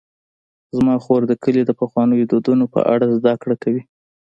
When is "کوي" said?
3.63-3.83